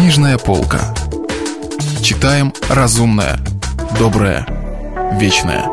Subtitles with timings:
[0.00, 0.94] Книжная полка.
[2.02, 3.38] Читаем разумное,
[3.98, 4.46] доброе,
[5.20, 5.66] вечное.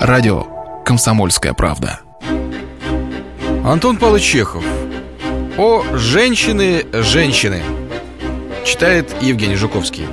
[0.00, 0.46] Радио
[0.82, 2.00] «Комсомольская правда».
[3.62, 4.64] Антон Павлович Чехов.
[5.58, 7.62] О женщины, женщины.
[8.64, 10.06] Читает Евгений Жуковский.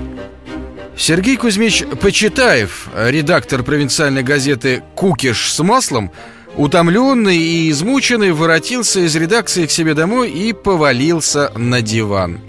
[0.97, 6.11] Сергей Кузьмич Почитаев, редактор провинциальной газеты «Кукиш с маслом»,
[6.57, 12.41] утомленный и измученный, воротился из редакции к себе домой и повалился на диван.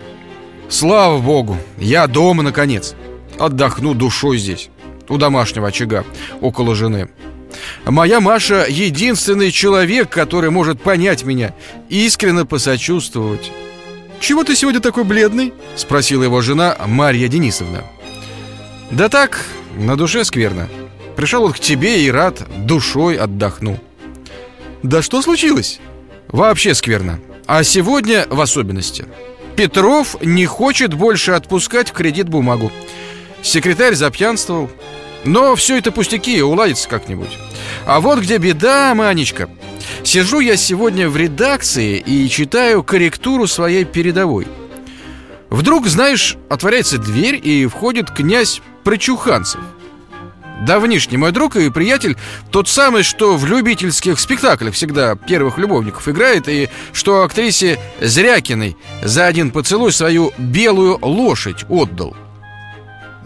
[0.69, 2.95] Слава богу, я дома, наконец.
[3.38, 4.70] Отдохну душой здесь,
[5.09, 6.05] у домашнего очага,
[6.41, 7.09] около жены.
[7.84, 11.55] Моя Маша— единственный человек, который может понять меня,
[11.89, 13.51] искренне посочувствовать.
[14.20, 17.84] «Чего ты сегодня такой бледный?»— спросила его жена Марья Денисовна.
[18.91, 19.45] Да так,
[19.77, 20.69] на душе скверно
[21.14, 23.78] Пришел вот к тебе и рад, душой отдохну
[24.83, 25.78] Да что случилось?
[26.28, 29.05] Вообще скверно А сегодня в особенности
[29.59, 32.71] Петров не хочет больше отпускать в кредит бумагу.
[33.42, 34.70] Секретарь запьянствовал.
[35.25, 37.37] Но все это пустяки, уладится как-нибудь.
[37.84, 39.50] А вот где беда, Манечка.
[40.05, 44.47] Сижу я сегодня в редакции и читаю корректуру своей передовой.
[45.50, 49.61] Вдруг, знаешь, отворяется дверь и входит князь Прочуханцев
[50.67, 52.17] Давнишний мой друг и приятель
[52.51, 59.27] Тот самый, что в любительских спектаклях всегда первых любовников играет И что актрисе Зрякиной за
[59.27, 62.17] один поцелуй свою белую лошадь отдал.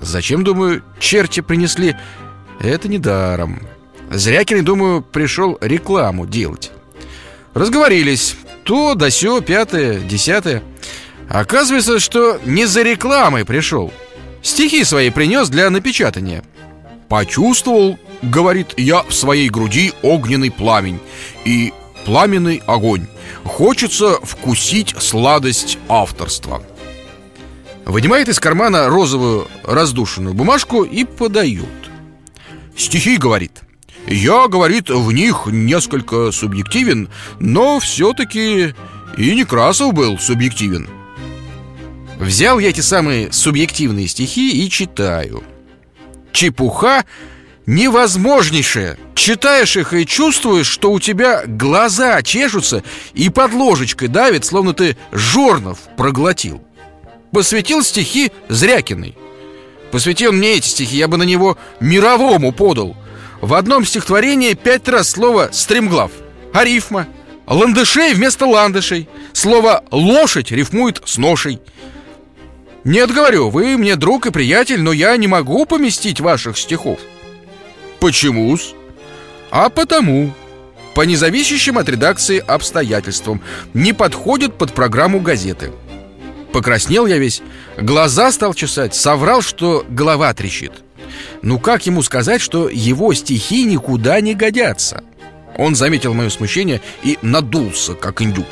[0.01, 1.97] Зачем, думаю, черти принесли?
[2.61, 3.61] Это не даром
[4.11, 6.71] Зрякиной, думаю, пришел рекламу делать.
[7.55, 8.37] Разговорились.
[8.65, 10.63] То, да сё, пятое, десятое.
[11.31, 13.93] Оказывается, что не за рекламой пришел.
[14.43, 16.45] Стихи свои принес для напечатания
[17.13, 20.99] Почувствовал, говорит, я в своей груди огненный пламень
[21.45, 21.75] И
[22.07, 23.07] пламенный огонь.
[23.45, 26.63] Хочется вкусить сладость авторства.
[27.85, 31.67] Вынимает из кармана розовую раздушенную бумажку и подает.
[32.79, 33.61] Стихи, говорит.
[34.07, 38.75] Я, говорит, в них несколько субъективен Но все-таки
[39.19, 40.89] и Некрасов был субъективен.
[42.19, 45.45] Взял я эти самые субъективные стихи и читаю
[46.43, 47.05] Чепуха
[47.67, 48.99] невозможнейшая.
[49.15, 52.83] Читаешь их и чувствуешь, что у тебя глаза чешутся
[53.15, 56.61] И под ложечкой давит, словно ты жорнов проглотил.
[57.31, 59.17] Посвятил стихи Зрякиной.
[59.93, 62.97] Посвятил мне эти стихи, я бы на него мировому подал.
[63.41, 66.11] В одном стихотворении пять раз слово «стремглав»
[66.53, 67.07] А рифма?
[67.47, 69.09] Ландышей вместо ландышей.
[69.33, 71.61] Слово «лошадь» рифмует с ношей
[72.85, 76.99] нет, говорю, вы мне друг и приятель, но я не могу поместить ваших стихов
[78.01, 78.75] Почему-с?
[79.51, 80.33] А потому
[80.95, 83.41] По независящим от редакции обстоятельствам
[83.73, 85.71] Не подходят под программу газеты
[86.53, 87.41] Покраснел я весь
[87.79, 90.73] Глаза стал чесать Соврал, что голова трещит
[91.41, 95.05] Ну как ему сказать, что его стихи никуда не годятся?
[95.57, 98.49] Он заметил мое смущение и надулся, как индюк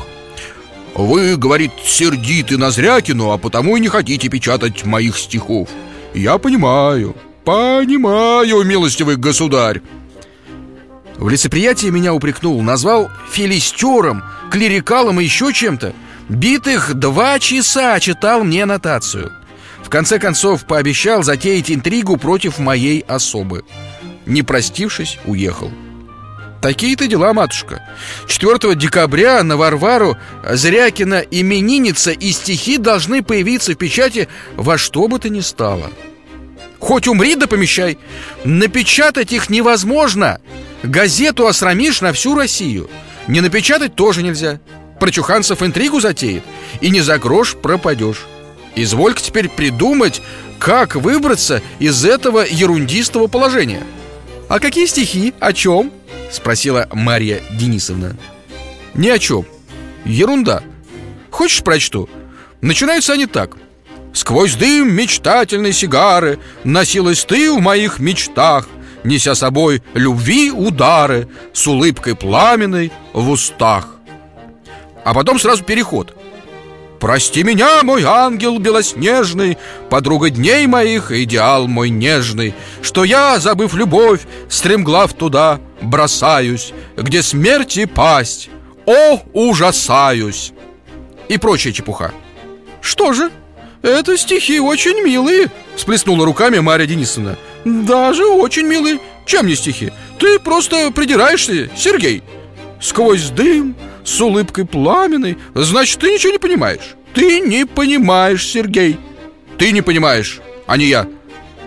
[0.94, 5.68] вы, говорит, сердиты на Зрякину, а потому и не хотите печатать моих стихов
[6.14, 7.14] Я понимаю,
[7.44, 9.82] понимаю, милостивый государь
[11.16, 15.94] В лицеприятии меня упрекнул, назвал филистером, клерикалом и еще чем-то.
[16.28, 19.32] Битых два часа читал мне нотацию.
[19.82, 23.64] В конце концов пообещал затеять интригу против моей особы.
[24.26, 25.70] Не простившись, уехал
[26.60, 27.82] Такие-то дела, матушка.
[28.26, 35.18] 4 декабря на Варвару Зрякина именинница и стихи должны появиться в печати во что бы
[35.18, 35.90] то ни стало.
[36.78, 37.98] Хоть умри да помещай.
[38.44, 40.40] Напечатать их невозможно.
[40.82, 42.90] Газету осрамишь на всю Россию.
[43.26, 44.60] Не напечатать тоже нельзя.
[44.98, 46.44] Прочуханцев интригу затеет.
[46.80, 48.26] И не за грош пропадешь
[48.76, 50.22] Изволька теперь придумать,
[50.58, 53.82] как выбраться из этого ерундистого положения.
[54.48, 55.34] А какие стихи?
[55.40, 55.92] О чем?
[56.30, 58.16] Спросила Марья Денисовна.
[58.94, 59.44] Ни о чем
[60.04, 60.62] Ерунда.
[61.30, 62.08] Хочешь прочту?
[62.60, 63.56] Начинаются они так.
[64.12, 68.68] Сквозь дым мечтательной сигары Носилась ты в моих мечтах
[69.04, 73.96] Неся собой любви удары С улыбкой пламенной в устах
[75.04, 76.16] А потом сразу переход
[77.00, 79.56] Прости меня, мой ангел белоснежный,
[79.88, 84.20] Подруга дней моих, идеал мой нежный, Что я, забыв любовь,
[84.50, 88.50] стремглав туда, Бросаюсь, где смерти пасть,
[88.84, 90.52] О, ужасаюсь!
[91.30, 92.12] И прочая чепуха
[92.82, 93.30] Что же?
[93.80, 99.90] Это стихи очень милые Сплеснула руками Марья Денисовна Даже очень милые Чем не стихи?
[100.18, 102.22] Ты просто придираешься, Сергей
[102.78, 103.74] Сквозь дым
[104.04, 105.38] с улыбкой пламенной.
[105.54, 106.94] Значит, ты ничего не понимаешь.
[107.14, 108.98] Ты не понимаешь, Сергей.
[109.58, 111.06] Ты не понимаешь, а не я.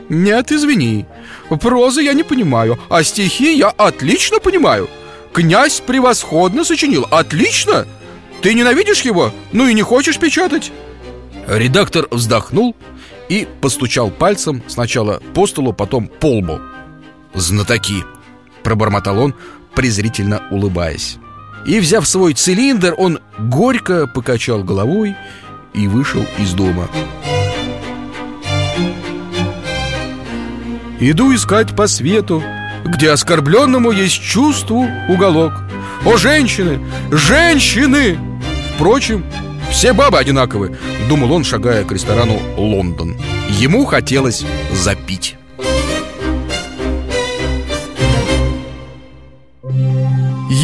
[0.09, 1.05] Нет, извини.
[1.61, 4.89] Прозы я не понимаю, а стихи я отлично понимаю.
[5.33, 7.87] Князь превосходно сочинил, отлично!
[8.41, 9.31] Ты ненавидишь его?
[9.51, 10.71] Ну и не хочешь печатать?
[11.47, 12.75] Редактор вздохнул
[13.29, 16.59] и постучал пальцем сначала по столу, потом по лбу.
[17.33, 18.03] «Знатоки!»—
[18.63, 19.33] пробормотал он,
[19.73, 21.17] презрительно улыбаясь
[21.65, 25.15] И, взяв свой цилиндр, он горько покачал головой
[25.73, 26.89] и вышел из дома
[30.99, 32.43] Иду искать по свету,
[32.85, 35.53] где оскорбленному есть чувству уголок
[36.05, 36.79] О, женщины!
[37.11, 38.17] Женщины!
[38.75, 39.25] Впрочем,
[39.71, 40.77] все бабы одинаковы
[41.09, 43.17] Думал он, шагая к ресторану «Лондон»
[43.49, 44.43] Ему хотелось
[44.73, 45.37] запить